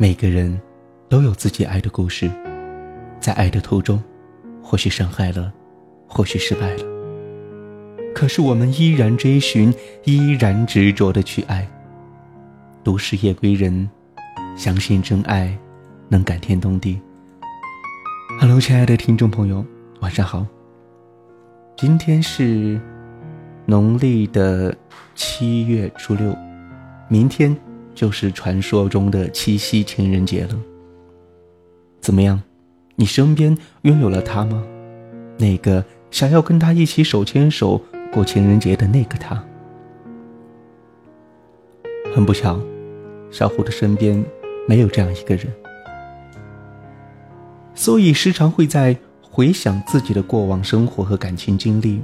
[0.00, 0.58] 每个人
[1.10, 2.30] 都有自己爱的故事，
[3.20, 4.02] 在爱的途中，
[4.62, 5.52] 或许伤害了，
[6.06, 6.84] 或许失败了。
[8.14, 9.70] 可是我们依然追寻，
[10.04, 11.68] 依然执着的去爱。
[12.82, 13.90] 独是夜归人，
[14.56, 15.54] 相信真爱
[16.08, 16.98] 能感天动地。
[18.40, 19.62] Hello，亲爱的听众朋友，
[20.00, 20.46] 晚上好。
[21.76, 22.80] 今天是
[23.66, 24.74] 农历的
[25.14, 26.34] 七月初六，
[27.06, 27.54] 明天。
[27.94, 30.58] 就是传说中的七夕情人节了。
[32.00, 32.42] 怎么样，
[32.96, 34.62] 你身边拥有了他吗？
[35.38, 37.80] 那个想要跟他一起手牵手
[38.12, 39.42] 过情人节的那个他。
[42.14, 42.58] 很不巧，
[43.30, 44.24] 小虎的身边
[44.66, 45.46] 没有这样一个人，
[47.74, 52.02] 所以时常会在回想自己的过往生活和感情经历。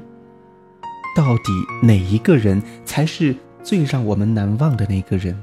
[1.17, 5.37] 到底哪一个人才是最让我们难忘的那个人？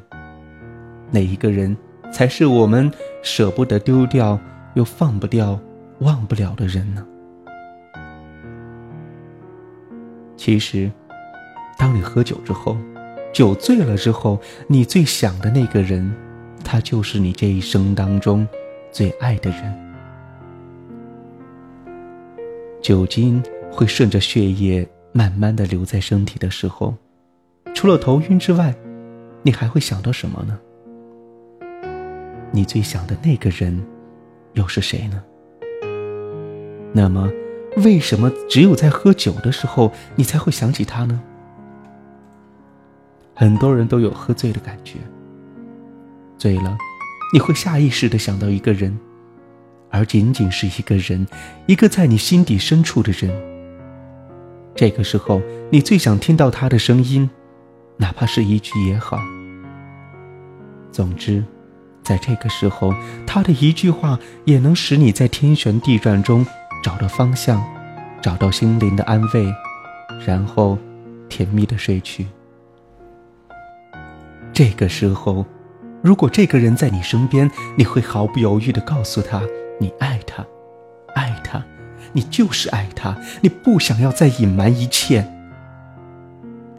[1.13, 1.77] 哪一个人
[2.11, 4.39] 才是我们舍不得丢掉
[4.73, 5.59] 又放不掉、
[5.99, 7.05] 忘不了的人呢？
[10.35, 10.91] 其实，
[11.77, 12.75] 当你喝酒之后，
[13.31, 16.11] 酒醉了之后，你最想的那个人，
[16.63, 18.47] 他就是你这一生当中
[18.91, 19.93] 最爱的人。
[22.81, 26.95] 酒精会顺着血液慢慢的留在身体的时候，
[27.75, 28.73] 除了头晕之外，
[29.43, 30.59] 你还会想到什么呢？
[32.55, 33.83] 你最想的那个人，
[34.53, 35.23] 又是谁呢？
[36.93, 37.27] 那么，
[37.77, 41.19] 为什么只有在喝酒的时候，你才会想起他呢？
[43.33, 44.99] 很多人都有喝醉的感觉。
[46.37, 46.77] 醉了，
[47.33, 48.95] 你会下意识的想到一个人，
[49.89, 51.25] 而仅仅是一个人，
[51.65, 53.31] 一个在你心底深处的人。
[54.75, 57.27] 这个时候，你最想听到他的声音，
[57.97, 59.19] 哪怕是一句也好。
[60.91, 61.43] 总之。
[62.03, 62.93] 在这个时候，
[63.25, 66.45] 他的一句话也能使你在天旋地转中
[66.83, 67.63] 找到方向，
[68.21, 69.53] 找到心灵的安慰，
[70.25, 70.77] 然后
[71.29, 72.27] 甜蜜的睡去。
[74.51, 75.45] 这个时候，
[76.01, 79.41] 如果这个人在你身边，你会毫不犹豫地告诉他
[79.79, 80.45] 你爱他，
[81.15, 81.63] 爱他，
[82.11, 85.25] 你就是爱他，你不想要再隐瞒一切。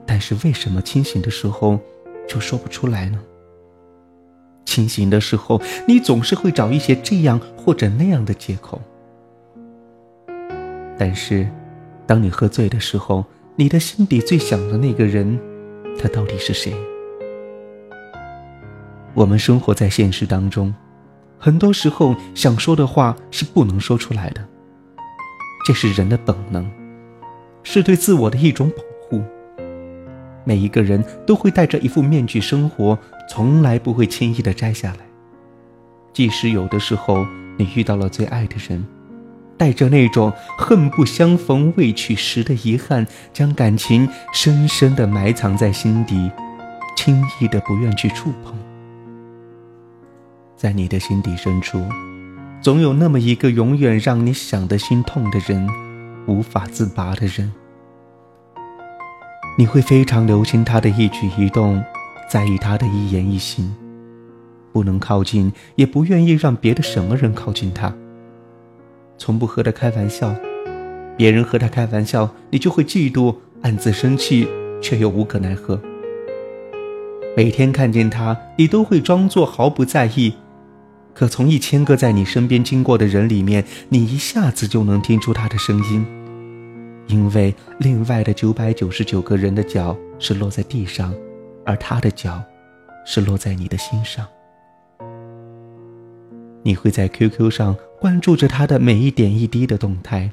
[0.07, 1.81] 但是为什么清醒的时候
[2.29, 3.19] 就说不出来呢？
[4.75, 8.81] 清醒的时候，你总是会找一些这样或者那样的借口。
[10.99, 11.49] 但是，
[12.09, 13.25] 当你喝醉的时候，
[13.55, 15.39] 你的心底最想的那个人，
[15.97, 16.75] 他到底是谁？
[19.15, 20.75] 我们生活在现实当中，
[21.39, 24.45] 很多时候想说的话是不能说出来的，
[25.65, 26.69] 这是人的本能，
[27.63, 28.94] 是对自我的一种保护。
[30.45, 32.99] 每一个人都会戴着一副面具生活。
[33.27, 34.99] 从来不会轻易的摘下来，
[36.13, 38.85] 即使有的时候你遇到了最爱的人，
[39.57, 46.31] 带着那种恨不相逢未娶时的遗憾，将感情深深的埋藏在心底，
[46.95, 48.55] 轻易的不愿去触碰。
[50.55, 51.83] 在你的心底深处，
[52.61, 55.67] 总有那么一个永远让你想的心痛的人，
[56.27, 57.51] 无法自拔的人，
[59.57, 61.83] 你会非常留心他的一举一动。
[62.29, 63.73] 在意他的一言一行，
[64.73, 67.95] 不能靠近，也不愿意让别的什么人靠近他。
[69.19, 70.35] 从不和他开玩笑，
[71.17, 74.49] 别人和他开玩笑，你就会嫉妒，暗自生气，
[74.83, 75.79] 却又无可奈何。
[77.37, 80.35] 每天看见他，你都会装作毫不在意，
[81.13, 86.05] 可从一千个在你身边经过的人里面，你一下子就能听出他的声音，
[87.07, 91.15] 因为另外的九百九十九个人的脚是落在地上。
[91.67, 92.43] 而他的脚，
[93.07, 94.27] 是落在你的心上。
[96.63, 100.31] 你会在 QQ 上关注着他的每一点一滴的动态，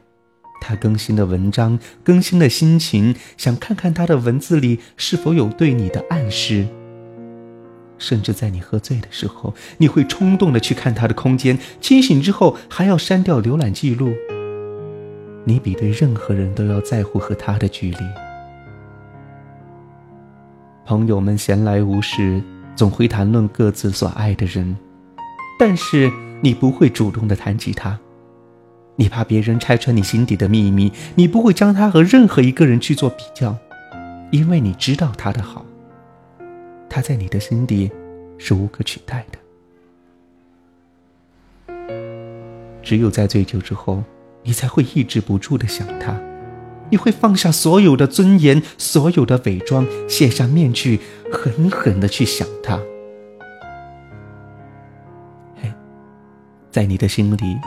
[0.60, 6.68] 他更新的文章、更新的心情，想看看他的文字里是否有对你的暗示。
[7.98, 14.14] 甚至在你喝醉的时候，你会冲动的去看他的空间，清醒之后还要删掉浏览记录。
[15.44, 17.98] 你比对任何人都要在乎和他的距离。
[20.86, 22.42] 朋友们闲来无事，
[22.76, 24.76] 总会谈论各自所爱的人，
[25.58, 26.12] 但是
[26.42, 27.98] 你不会主动的谈起他，
[28.96, 33.56] 你怕别人拆穿你心底的秘密，你不会将他和任何一个人去做比较，
[34.32, 35.66] 因为你知道他的好，
[36.90, 37.90] 他在你的心底
[38.38, 39.38] 是无可取代的。
[42.84, 44.04] 只有在醉酒之后，
[44.44, 46.20] 你才会抑制不住的想他。
[46.90, 51.00] 你会放下所有的尊严，所有的伪装，卸下面具，
[51.32, 52.78] 狠狠的去想他。
[55.62, 55.72] 嘿
[56.70, 57.58] 在你的心里，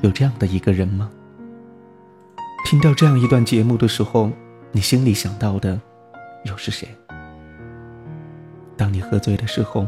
[0.00, 1.08] 有这样的一个人吗？
[2.64, 4.32] 听到这样一段节目的时候，
[4.72, 5.80] 你心里想到的
[6.44, 6.88] 又是谁？
[8.76, 9.86] 当你喝醉的时候，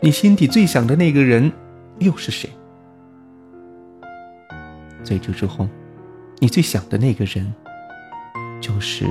[0.00, 1.52] 你心底最想的那个人
[1.98, 2.48] 又是谁？
[5.04, 5.68] 醉酒之后，
[6.38, 7.52] 你最想的那个人，
[8.60, 9.04] 就是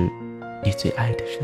[0.64, 1.40] 你最爱的人。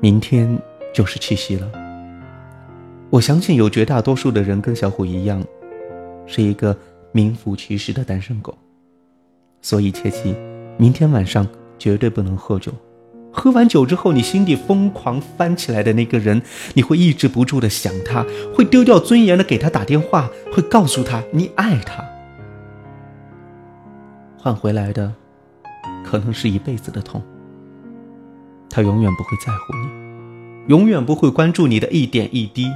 [0.00, 0.46] 明天
[0.94, 1.72] 就是七夕了，
[3.10, 5.42] 我相信有绝大多数的人跟小虎一样，
[6.26, 6.76] 是一个
[7.10, 8.56] 名副其实的单身狗，
[9.62, 10.36] 所以切记，
[10.76, 12.70] 明天晚上绝对不能喝酒。
[13.38, 16.40] 喝完酒之后，你心底疯狂翻起来的那个人，
[16.72, 18.24] 你会抑制不住的想他，
[18.54, 22.02] 会丢掉尊严的给他打电话，会告诉他你爱他。
[24.38, 25.12] 换回来的，
[26.02, 27.22] 可能是一辈子的痛。
[28.70, 32.72] 他永远不会在乎你，永远不会关注你的一点一滴，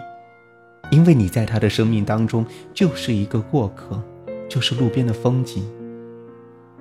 [0.91, 4.01] 因为你在他的生命当中就是一个过客，
[4.47, 5.65] 就是路边的风景。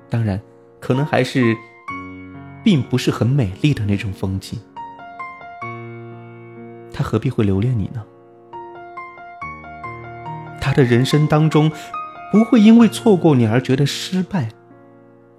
[0.10, 0.40] 当然，
[0.82, 1.56] 可能还是。
[2.64, 4.60] 并不是很美丽的那种风景，
[6.92, 8.04] 他何必会留恋你呢？
[10.60, 11.72] 他的人生当中
[12.32, 14.50] 不会因为错过你而觉得失败，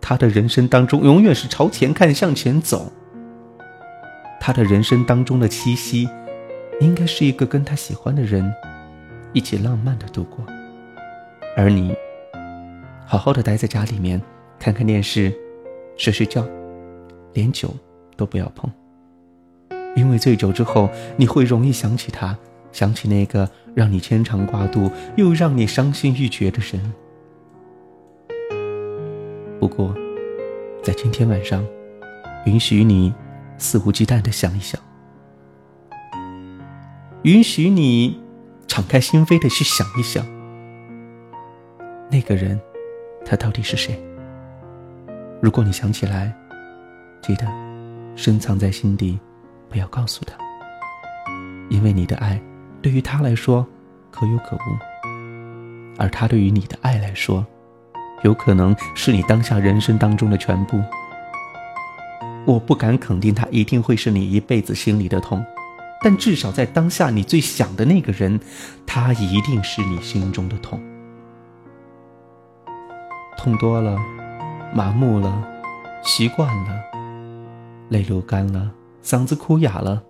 [0.01, 2.93] 他的人生当中永远是朝前看，向前走。
[4.41, 6.09] 他的人生当中的七夕，
[6.81, 8.53] 应该是一个跟他喜欢的人
[9.33, 10.45] 一起浪漫的度过，
[11.57, 11.95] 而你
[13.07, 14.21] 好好的待在家里面，
[14.59, 15.33] 看看电视，
[15.97, 16.45] 睡睡觉。
[17.33, 17.75] 连酒
[18.17, 18.71] 都不要碰，
[19.95, 22.37] 因为醉酒之后，你会容易想起他，
[22.73, 26.93] 想起那个让你牵肠挂肚又让你伤心欲绝的人。
[29.61, 29.95] 不过，
[30.83, 31.65] 在今天晚上，
[32.47, 33.15] 允许你
[33.59, 34.81] 肆无忌惮的想一想，
[37.23, 38.21] 允许你
[38.67, 40.27] 敞开心扉的去想一想，
[42.11, 42.61] 那个人，
[43.25, 44.03] 他到底是谁？
[45.41, 46.35] 如果你想起来。
[47.23, 47.47] 记得，
[48.17, 49.19] 深藏在心底，
[49.69, 50.35] 不要告诉他。
[51.69, 52.41] 因为你的爱，
[52.83, 53.67] 对于他来说
[54.11, 54.79] 可有可无，
[55.99, 57.47] 而他对于你的爱来说，
[58.23, 60.83] 有可能是你当下人生当中的全部。
[62.47, 65.45] 我不敢肯定他一定会是你一辈子心里的痛，
[66.03, 68.41] 但至少在当下你最想的那个人，
[68.87, 70.83] 他一定是你心中的痛。
[73.37, 73.97] 痛多了，
[74.75, 75.47] 麻木了，
[76.03, 76.90] 习惯了。
[77.91, 78.73] 泪流干了，
[79.03, 80.01] 嗓子哭哑了，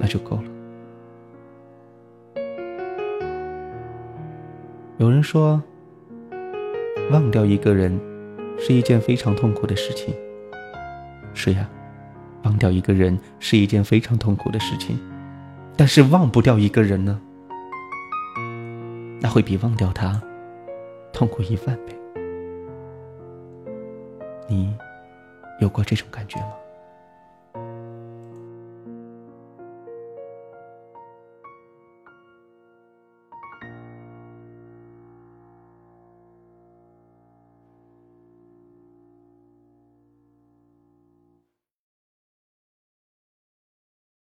[0.00, 0.44] 那就够了。
[4.98, 5.62] 有人说，
[7.12, 7.98] 忘掉一个人
[8.58, 10.12] 是一件非常痛苦的事情。
[11.34, 11.70] 是呀，
[12.42, 14.98] 忘掉一个人是一件非常痛苦的事情。
[15.76, 17.20] 但是忘不掉一个人呢？
[19.20, 20.20] 那会比忘掉他
[21.12, 21.96] 痛苦一万倍。
[24.48, 24.74] 你。
[25.58, 26.52] 有过这种感觉吗？